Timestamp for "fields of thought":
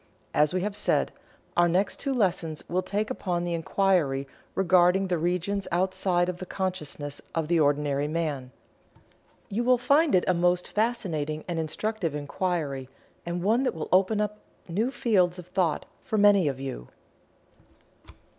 14.89-15.85